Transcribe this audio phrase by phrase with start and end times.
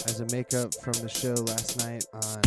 [0.07, 2.41] As a makeup from the show last night on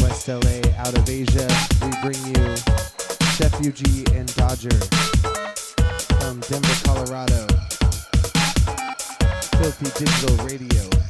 [0.00, 1.46] West LA out of Asia,
[1.82, 2.56] we bring you
[3.36, 3.52] Chef
[4.14, 4.80] and Dodger
[6.16, 7.46] from Denver, Colorado.
[9.60, 11.05] Filthy Digital Radio.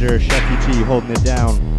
[0.00, 1.69] Roger, T holding it down.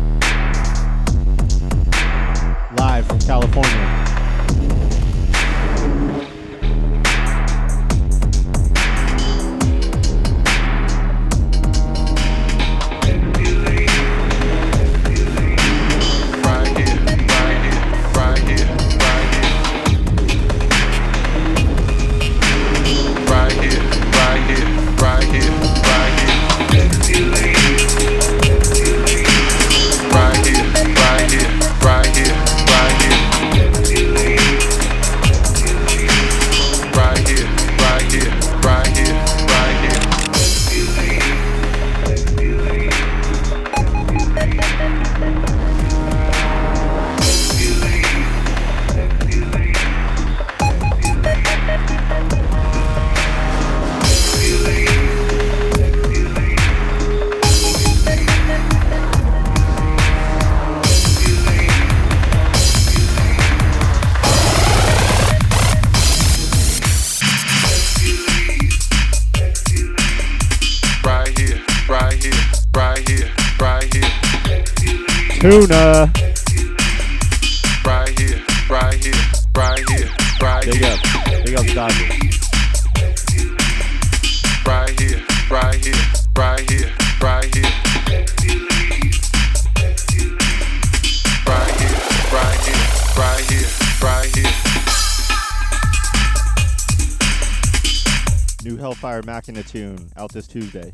[99.71, 100.91] tune out this Tuesday.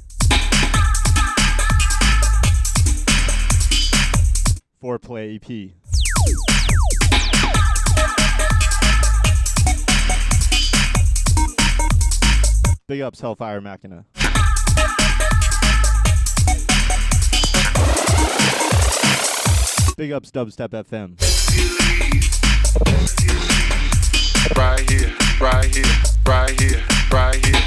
[4.83, 5.71] Foreplay EP.
[12.87, 14.05] Big ups, Hellfire Machina.
[19.97, 21.17] Big ups, Dubstep FM.
[24.55, 25.83] Right here, right here,
[26.27, 27.66] right here, right here.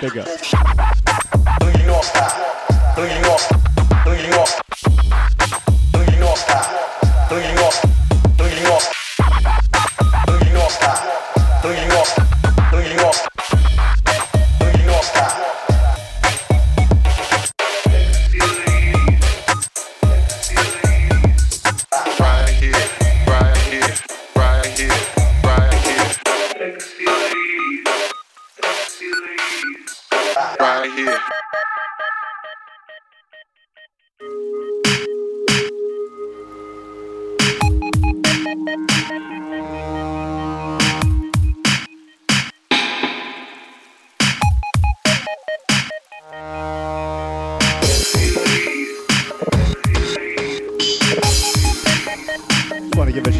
[0.00, 0.24] Legal.
[30.78, 31.18] right here.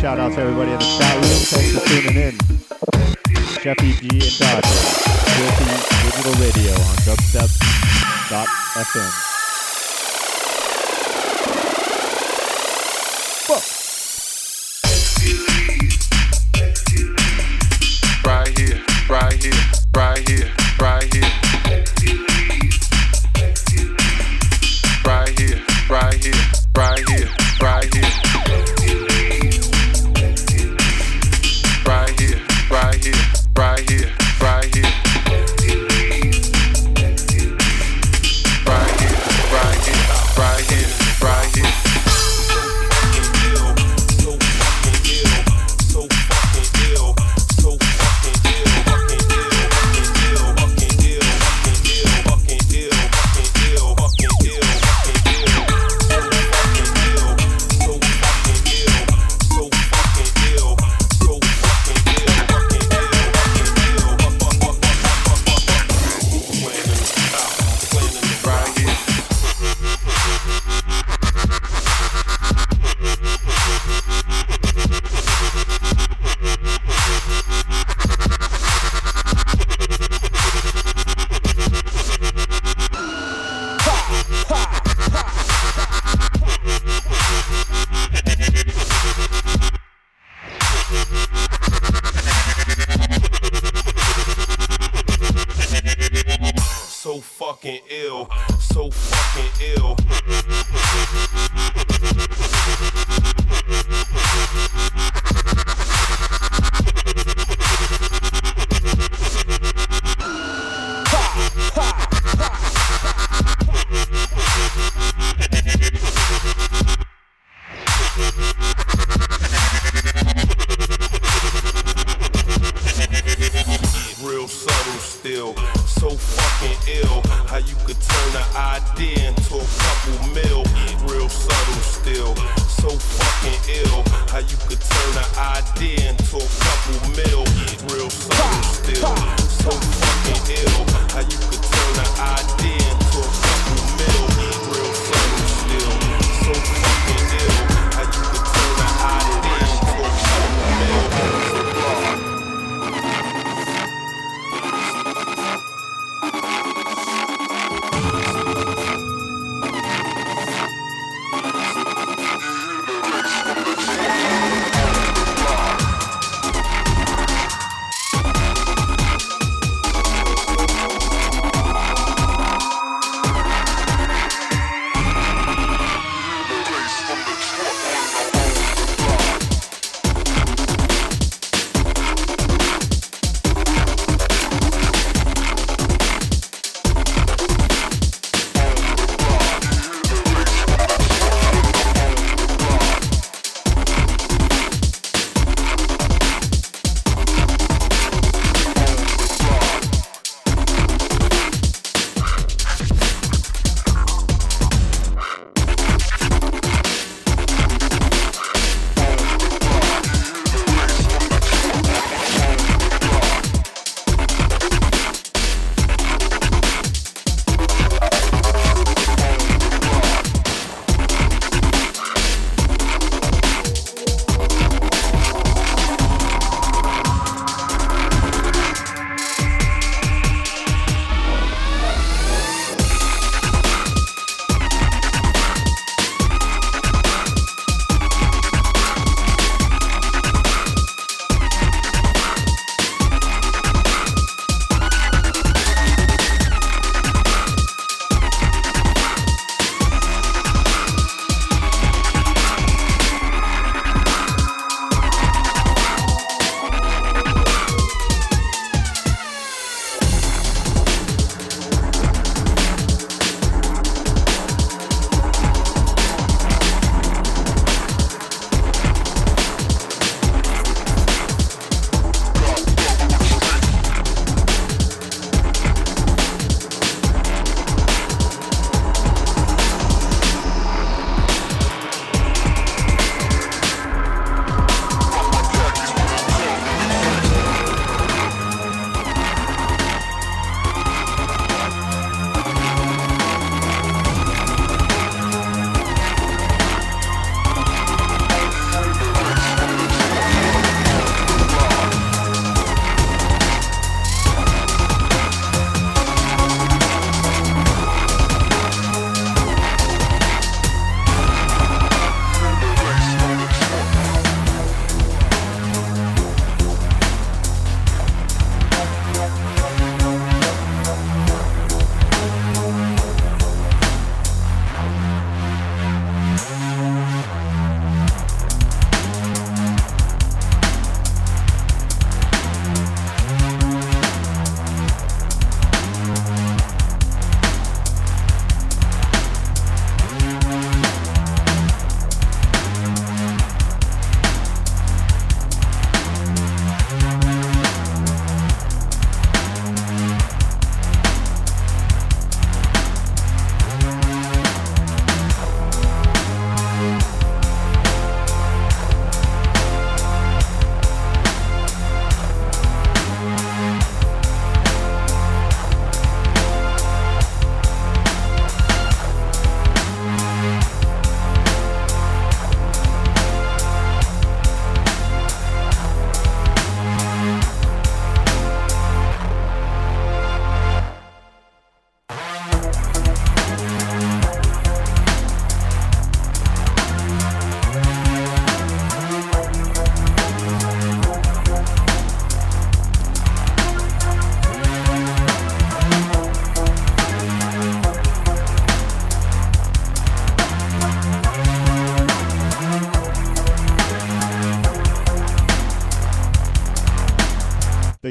[0.01, 0.48] shout out to
[8.79, 9.38] FM.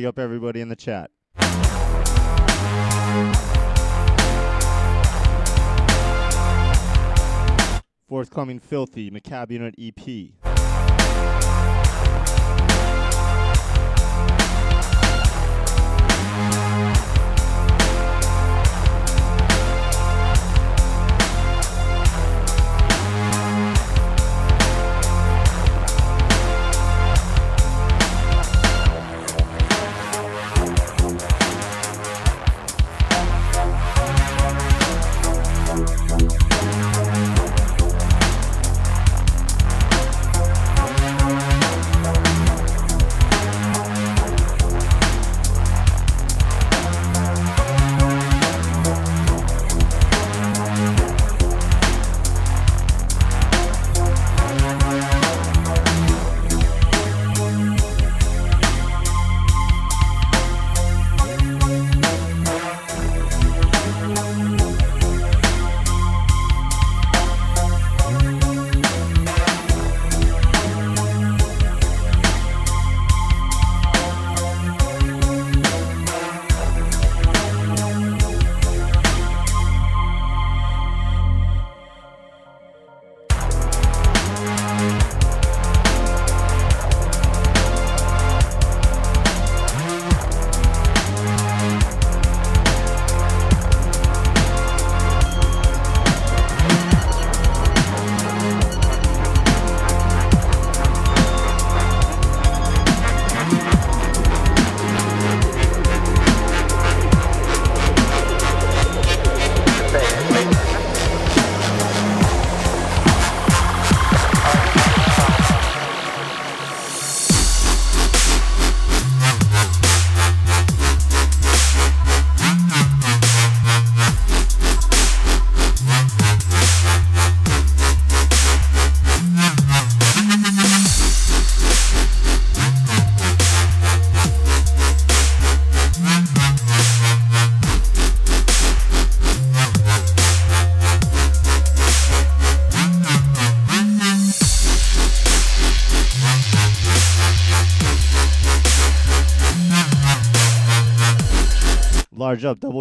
[0.08, 1.12] up everybody in the chat.
[8.08, 10.46] Forthcoming Filthy, Macabre Unit EP.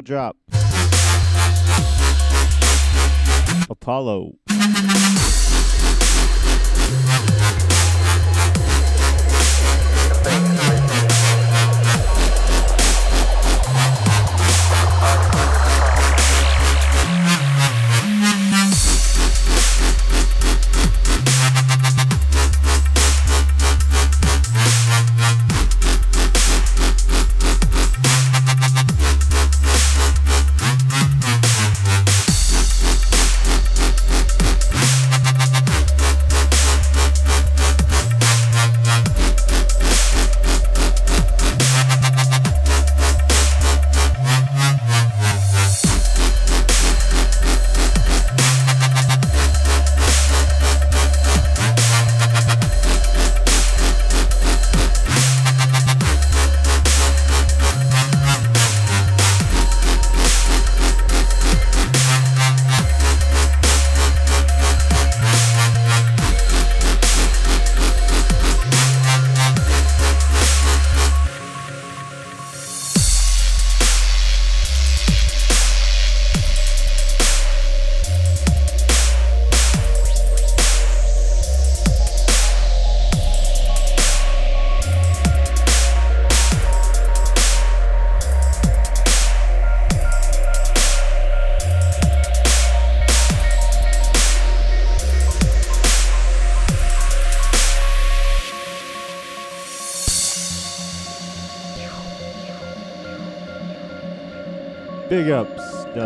[0.06, 0.36] Drop.
[3.68, 4.45] Apollo.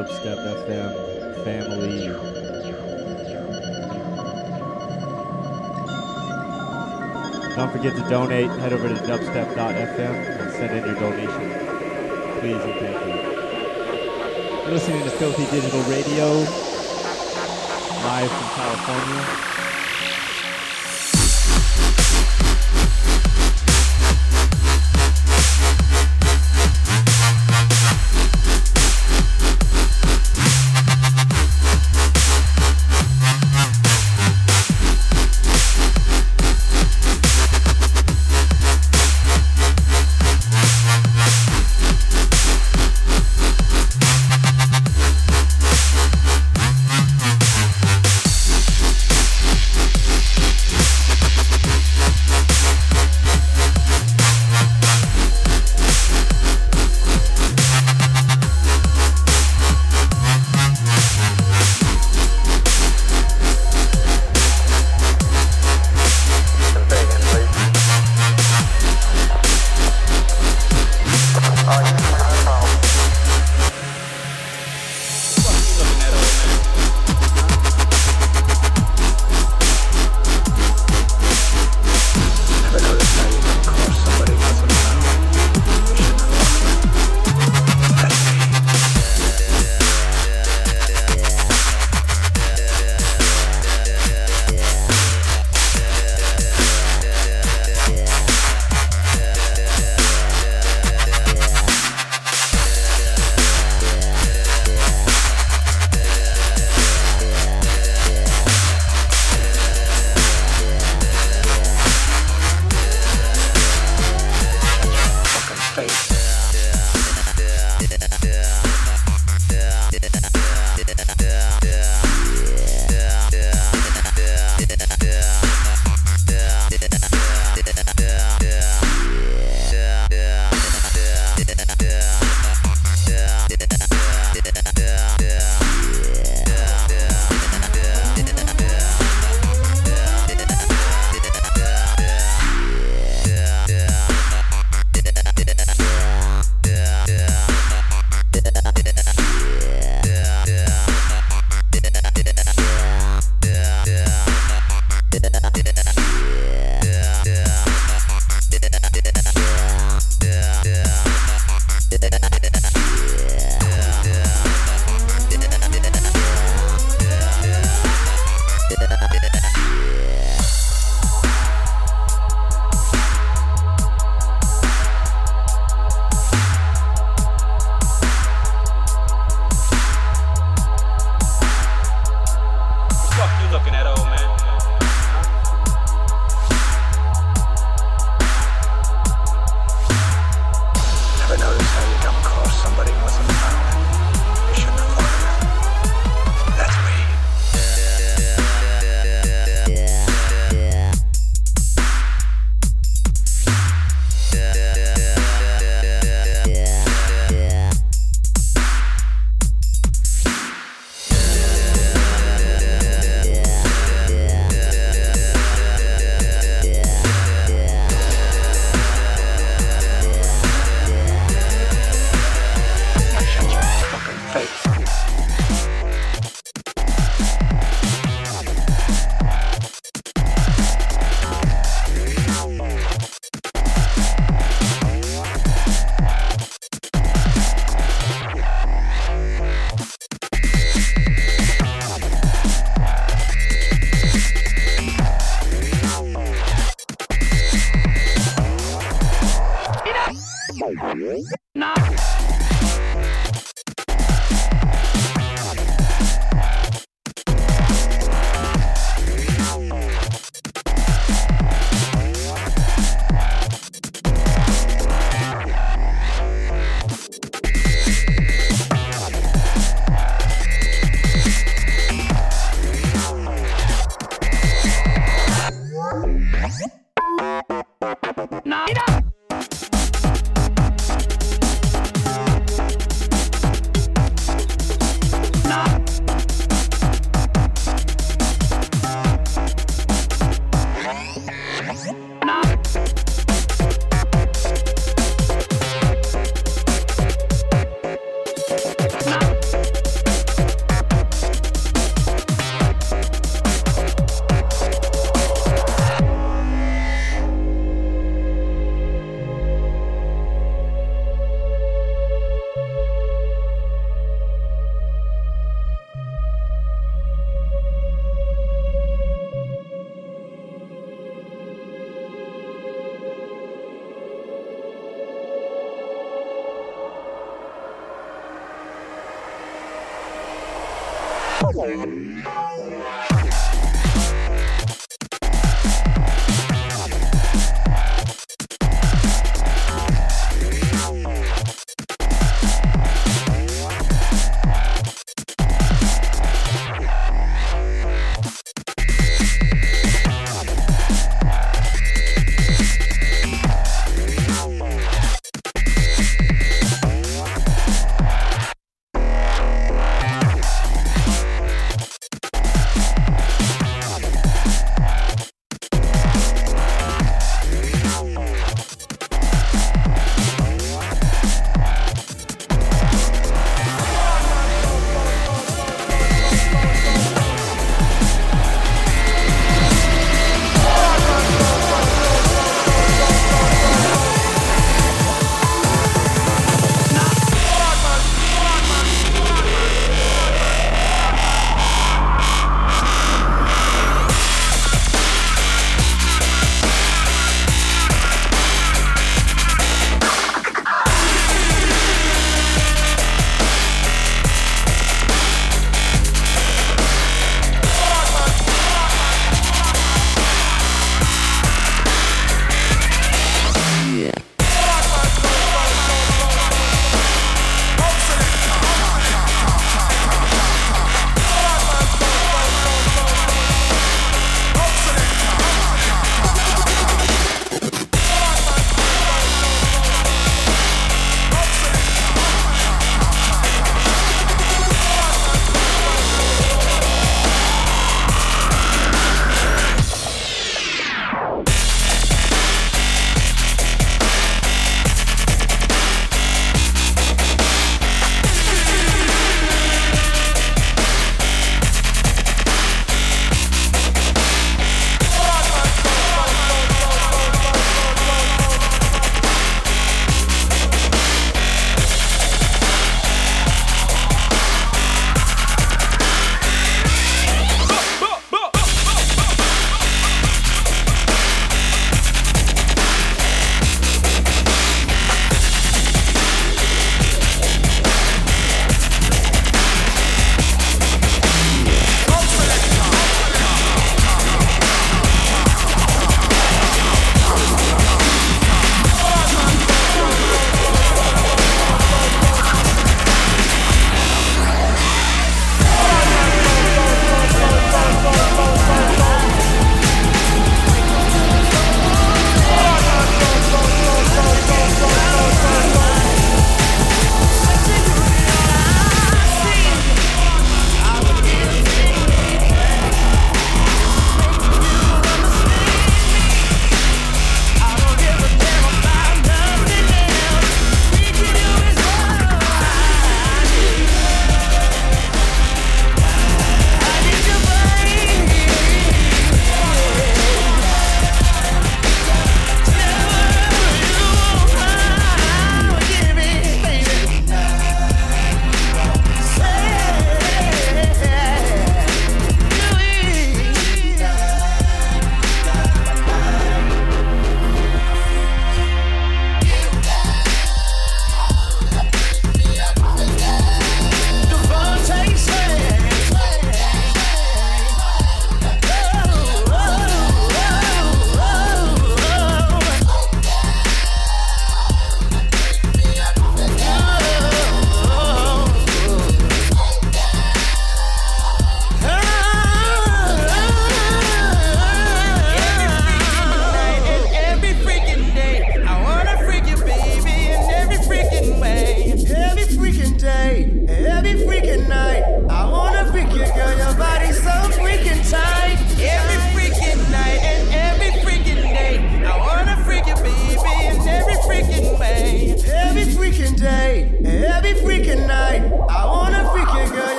[0.00, 0.39] Dubstep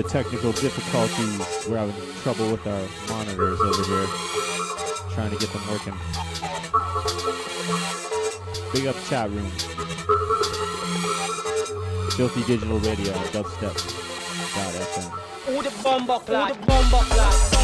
[0.00, 1.66] Sorry technical difficulties.
[1.68, 4.06] We're having trouble with our monitors over here.
[5.12, 5.94] Trying to get them working.
[8.72, 9.50] Big up chat room.
[12.16, 15.10] Filthy Digital Radio dubstep.fm.
[15.46, 16.56] Who the bomber clad?
[16.56, 17.59] Who the bomber clad?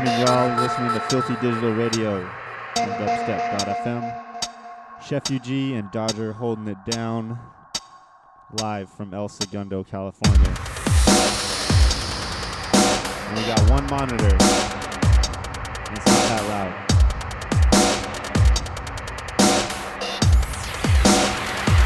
[0.00, 0.60] Tuning, y'all.
[0.60, 4.02] Listening to Filthy Digital Radio on dubstep.fm.
[5.00, 7.38] Chef UG and Dodger holding it down
[8.60, 10.52] live from El Segundo, California.
[13.28, 14.34] And we got one monitor.
[14.34, 16.72] And it's not that loud.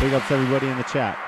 [0.01, 1.27] Big ups everybody in the chat.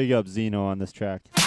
[0.00, 1.39] Big up Zeno on this track.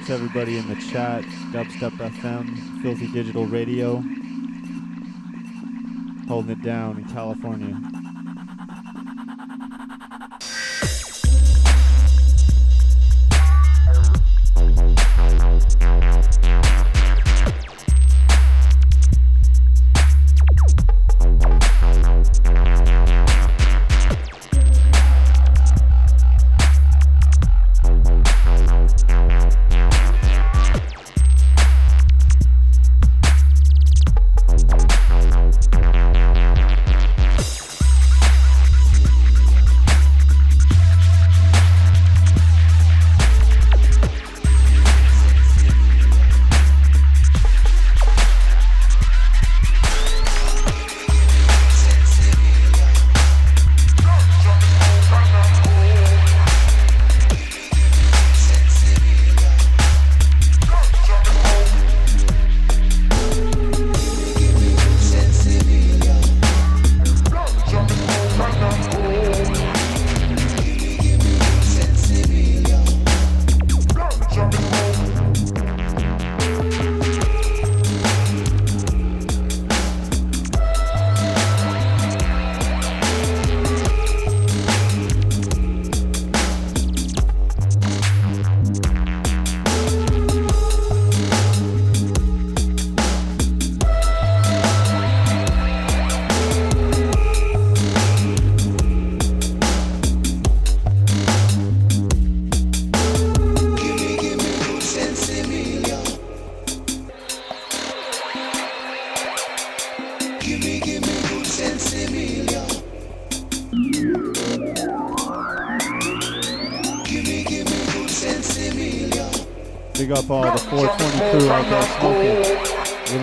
[0.00, 1.22] out to everybody in the chat,
[1.52, 4.02] Dubstep FM, Filthy Digital Radio,
[6.28, 7.89] holding it down in California.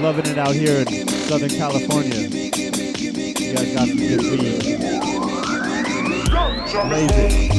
[0.07, 2.15] loving it out here in Southern California.
[2.15, 2.49] You
[3.53, 4.65] guys got some good beats.
[6.75, 7.57] Amazing.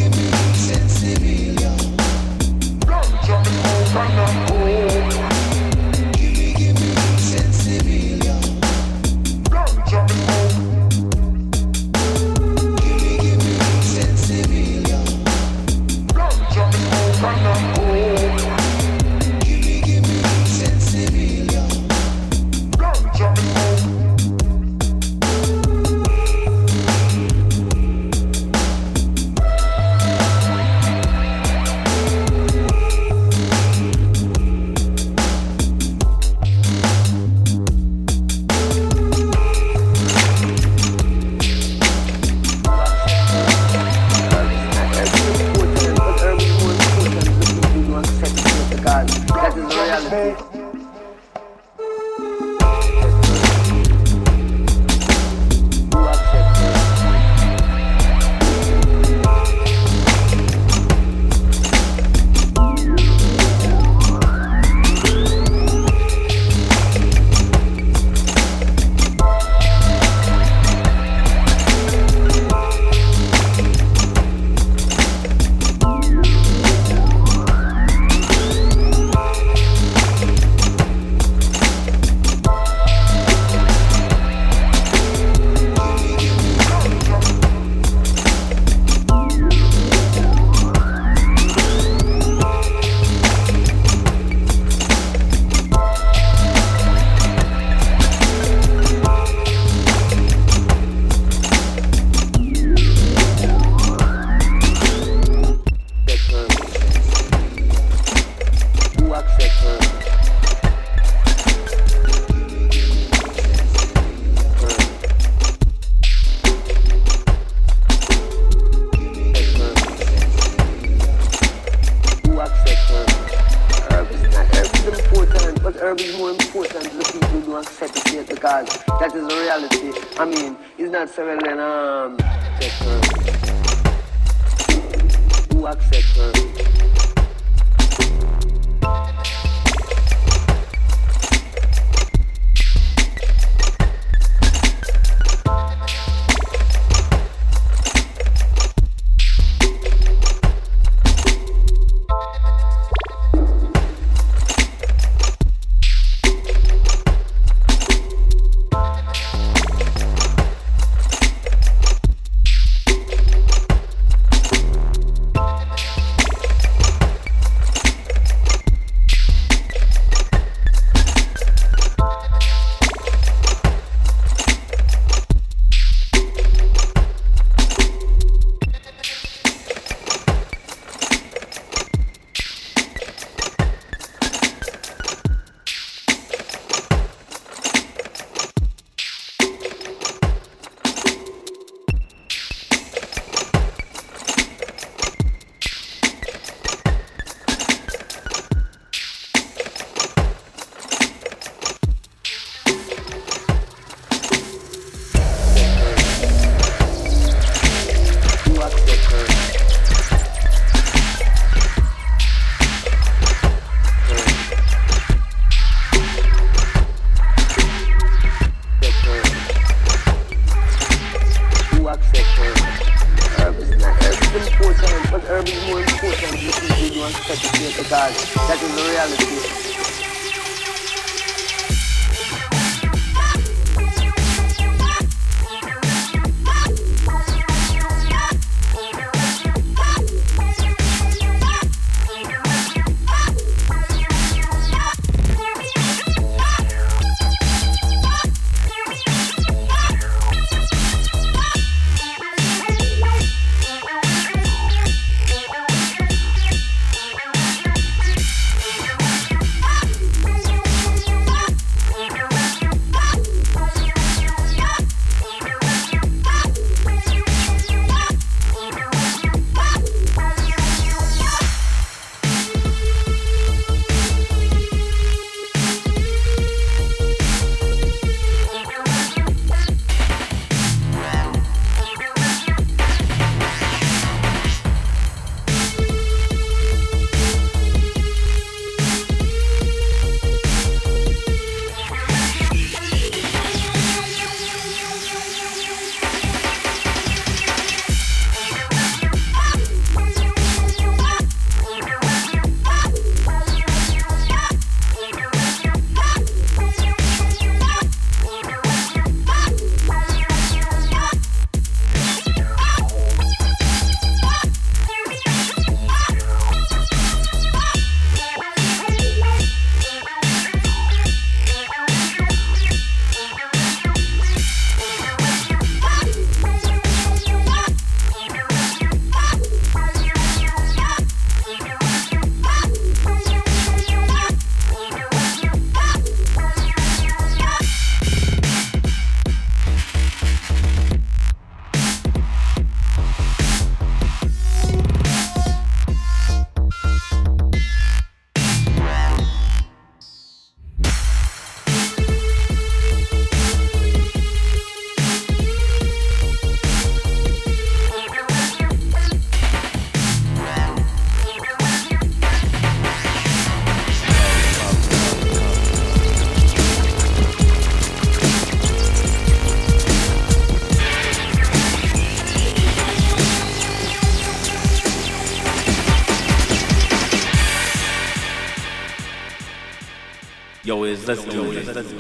[381.09, 381.95] Let's do this.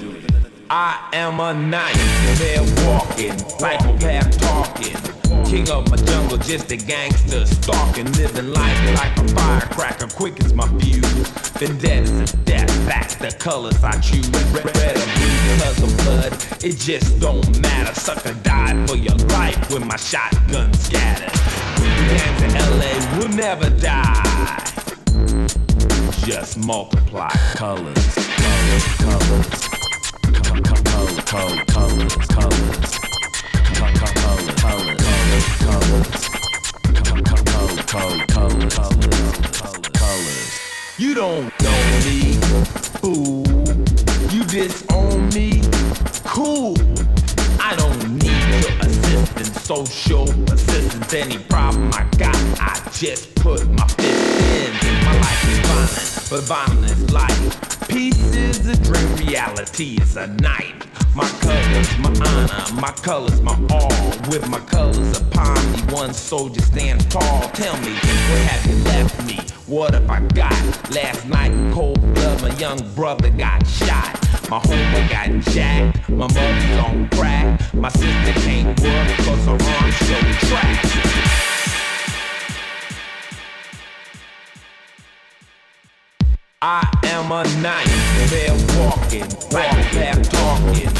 [0.68, 5.46] I am a nightmare walking, psychopath talking.
[5.46, 10.52] King of my jungle, just a gangster stalking, living life like a firecracker, quick as
[10.52, 11.26] my fuse.
[11.56, 14.28] Vendettas and death, that's the colors I choose.
[14.52, 17.98] Red, red or blue, because of blood, it just don't matter.
[17.98, 21.32] Sucker died for your life when my shotgun scattered.
[21.78, 24.64] Gangs in LA We'll never die.
[26.26, 28.27] Just multiply colors,
[41.00, 42.34] You don't know me,
[42.98, 43.44] fool.
[44.32, 44.44] You
[45.32, 45.62] me,
[46.24, 46.74] cool.
[47.60, 51.14] I don't need your assistance, social assistance.
[51.14, 55.04] Any problem I got, I just put my fist in.
[55.04, 57.77] My life is violent, but violent is life.
[57.88, 60.86] Peace is a dream, reality is a night.
[61.16, 63.88] My colors, my honor, my colors, my all.
[64.28, 67.48] With my colors upon me, one soldier stands tall.
[67.54, 69.38] Tell me, what have you left me?
[69.66, 70.52] What have I got?
[70.90, 74.20] Last night in cold blood, my young brother got shot.
[74.50, 77.74] My homie got jacked, my mother's on crack.
[77.74, 81.27] My sister can't work cause her arms show track.
[86.60, 90.90] I am a nightmare walking, psychopath talking.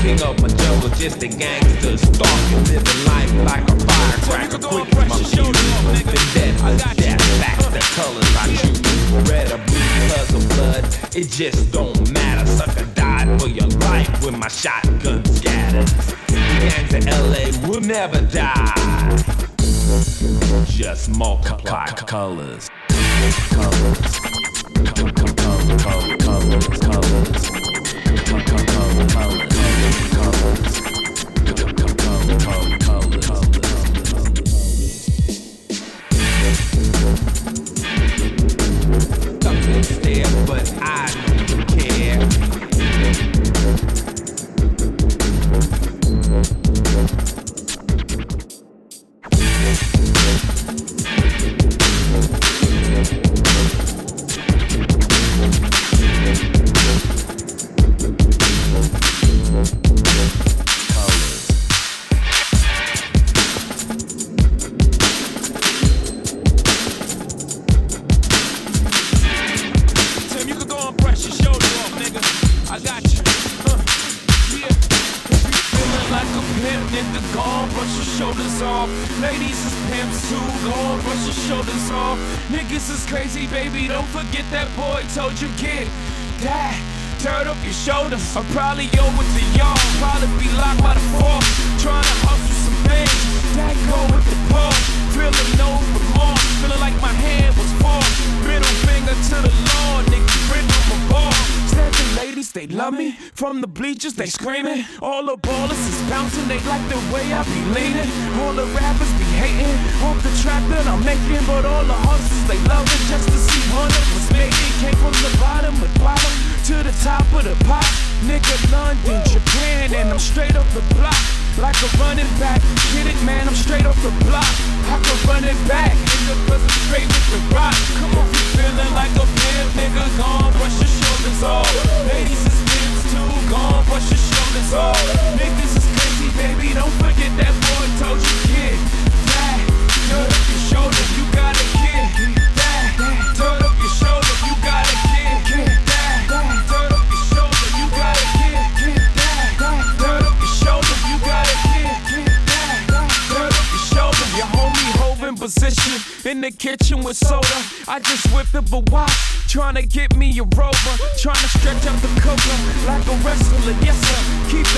[0.00, 2.64] King of my jungle, just a gangster stalking.
[2.66, 5.58] Living life like a firecracker, quick as my fuse.
[6.04, 9.28] Vendetta, death, that's the colors I choose.
[9.28, 10.84] Red or blue because of blood,
[11.16, 12.46] it just don't matter.
[12.46, 16.14] Sucker died for your life when my shotgun scatters.
[16.28, 19.16] Gangs in LA will never die.
[20.68, 22.70] Just multiply colors.
[23.50, 24.47] Colors
[24.84, 27.50] colors, colors, colors, colors.
[29.48, 29.57] they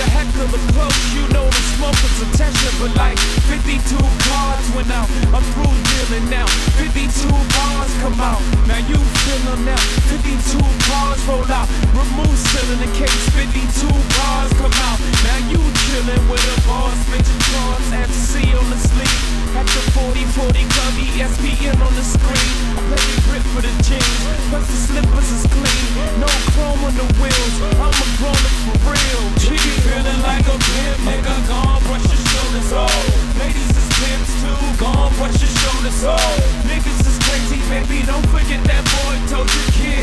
[0.01, 3.19] The heck of the close, you know the smoke smoker's attention, but like
[3.53, 6.47] 52 cards went out, I'm through dealing now.
[6.81, 7.60] 52 bars come
[8.21, 9.81] out, now you feeling now.
[10.13, 14.99] 52 bars roll out, remove ceiling in the case 52 bars come out.
[15.25, 19.41] Now you chilling with a boss, mention cards, FC on the sleeve.
[19.59, 22.55] At the 40-40 club, ESPN on the screen.
[22.87, 24.21] Play the grip for the jeans.
[24.49, 27.55] Cause the slippers is clean, no chrome on the wheels.
[27.83, 29.25] I'm a grown up for real.
[29.43, 31.35] She feeling like a pimp, nigga.
[31.51, 33.05] Gone, brush your shoulders off.
[33.43, 36.39] Ladies is pimps too, gone, brush your shoulders off.
[36.71, 40.03] Niggas is crazy, baby, don't forget that boy told your kid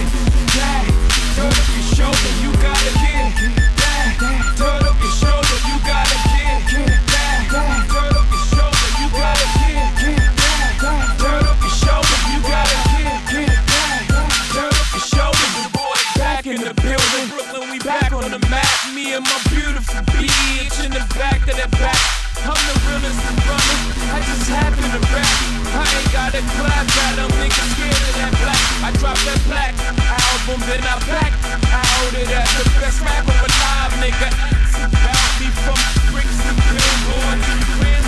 [0.55, 0.87] that
[1.35, 3.35] turn up your shoulder, you gotta get
[3.83, 4.15] that
[4.55, 9.91] turn up your shoulder, you gotta get that turn up your shoulder, you gotta get
[9.99, 10.71] that
[11.19, 14.07] turn up your shoulder, you gotta get that
[14.55, 15.47] turn up your shoulder.
[15.51, 18.71] The boy back in the building, Brooklyn, we back on the map.
[18.95, 22.16] Me and my beautiful bitch in the back of that back.
[25.95, 27.31] Ain't got a clap at them.
[27.39, 28.63] Niggas scared of that black.
[28.83, 31.39] I dropped that black album, then I packed.
[31.71, 34.29] I hold it as the best rapper alive, nigga.
[34.91, 35.79] Bounty from
[36.11, 38.06] bricks to billboards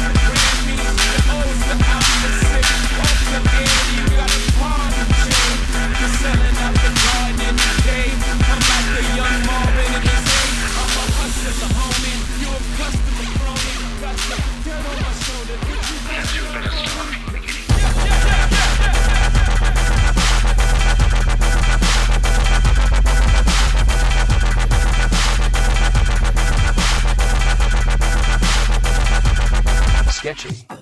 [30.39, 30.78] Archie.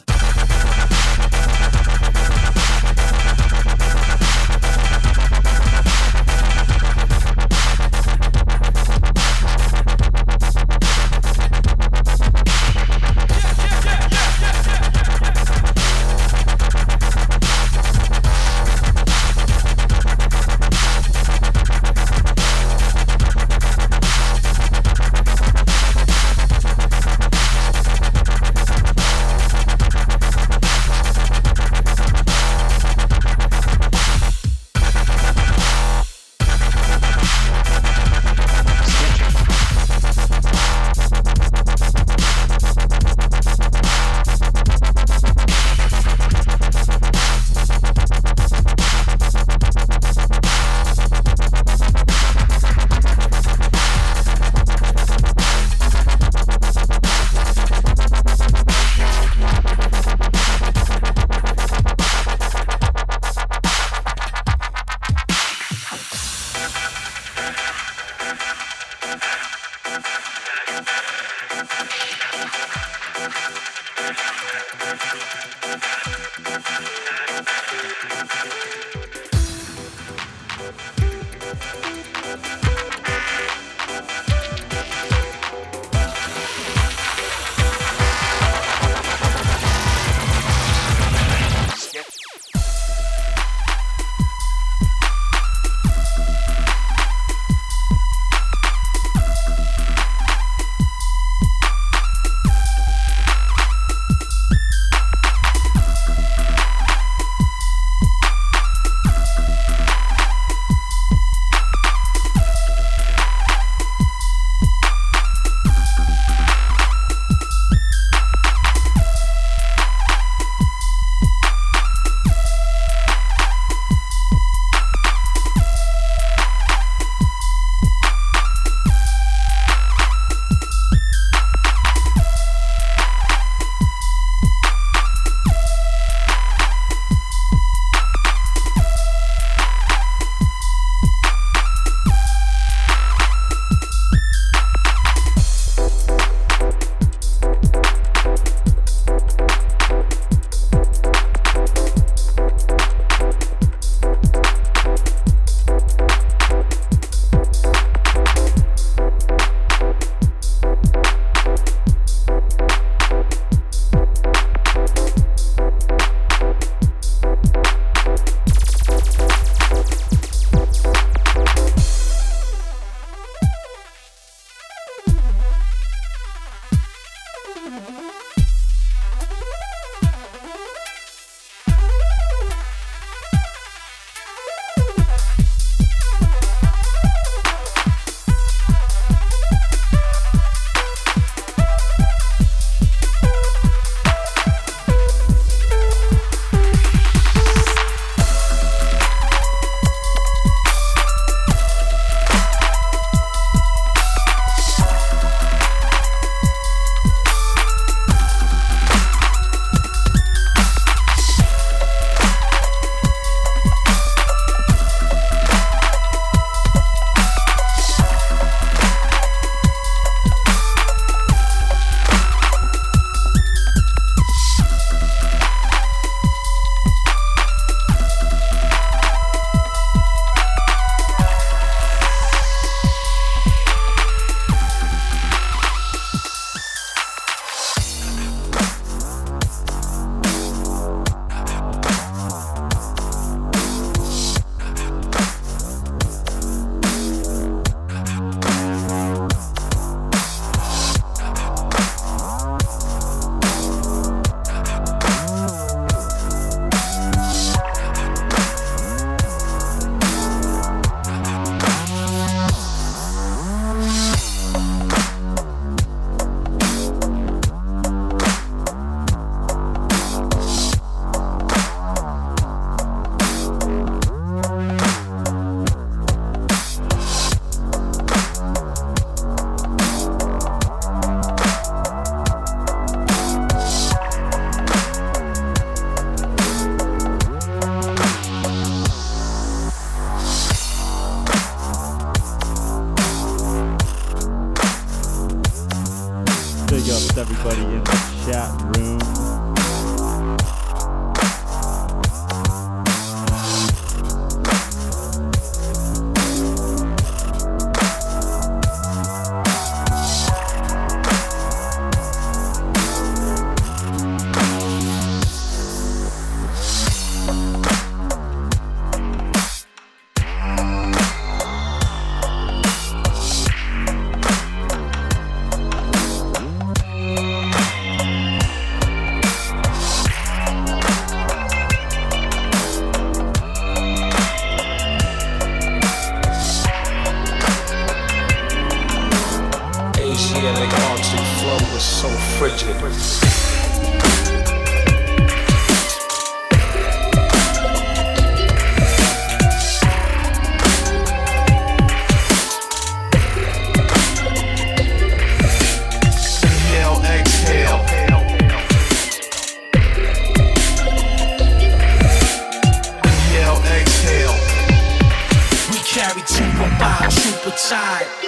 [367.70, 368.27] Super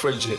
[0.00, 0.38] frigid.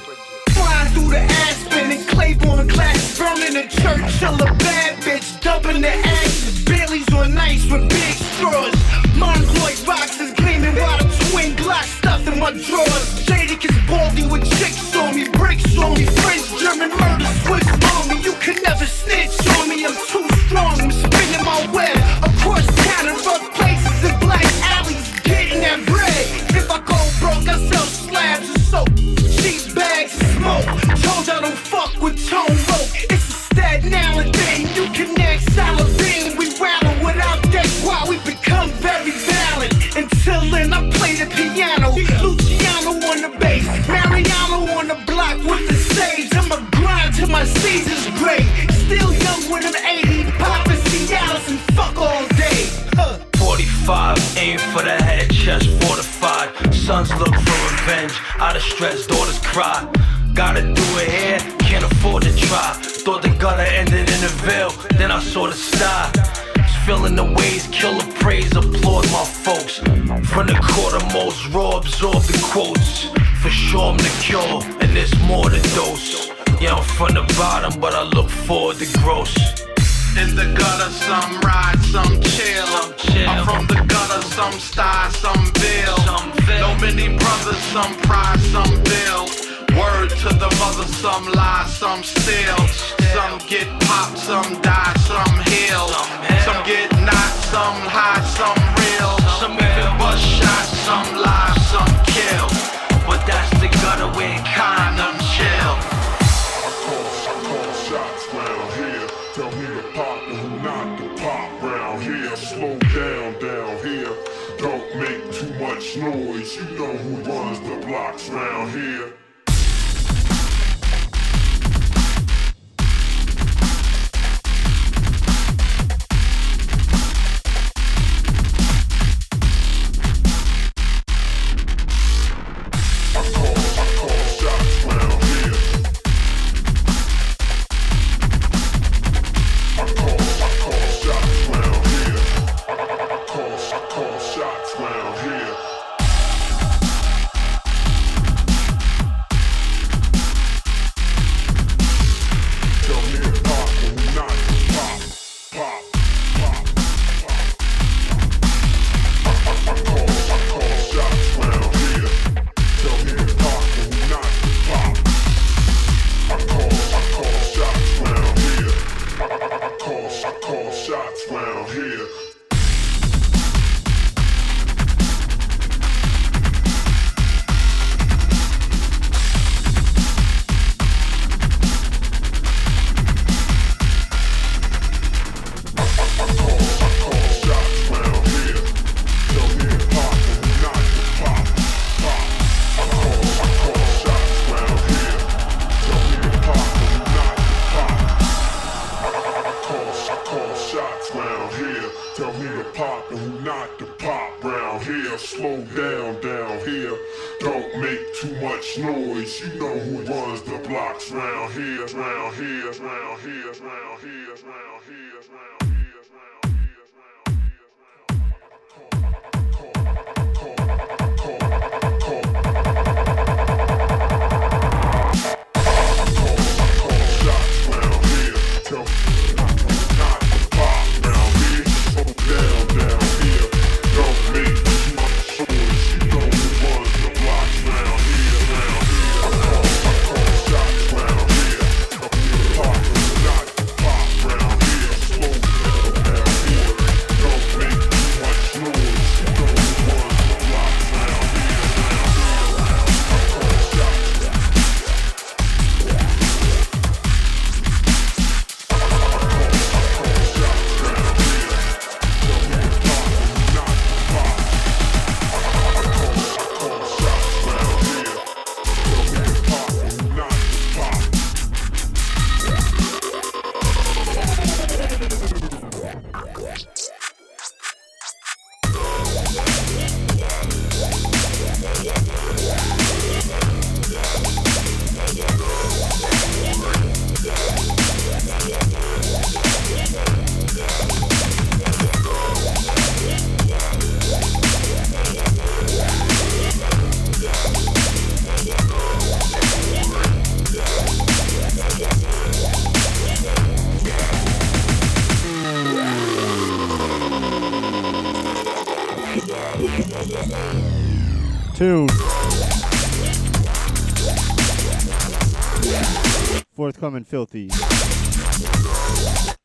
[316.90, 317.50] Forthcoming Filthy.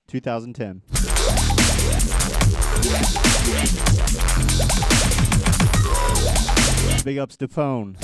[0.08, 0.80] 2010.
[7.04, 7.98] Big ups to Phone.